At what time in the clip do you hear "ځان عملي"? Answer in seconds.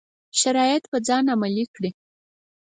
1.07-1.65